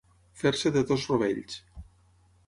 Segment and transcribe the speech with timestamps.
[0.43, 1.59] Fer-se de dos rovells.